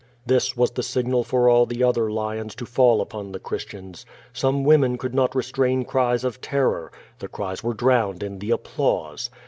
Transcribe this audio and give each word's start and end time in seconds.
This 0.25 0.57
was 0.57 0.71
the 0.71 0.81
signal 0.81 1.23
for 1.23 1.47
all 1.47 1.67
the 1.67 1.83
other 1.83 2.09
lions 2.09 2.55
to 2.55 2.65
fall 2.65 3.01
upon 3.01 3.31
the 3.33 3.39
Christians. 3.39 4.03
Some 4.33 4.63
women 4.63 4.97
could 4.97 5.13
not 5.13 5.35
restrain 5.35 5.85
cries 5.85 6.23
of 6.23 6.41
terror. 6.41 6.91
The 7.19 7.27
cries 7.27 7.63
were 7.63 7.75
drowned 7.75 8.23
in 8.23 8.39
the 8.39 8.49
applause. 8.49 9.29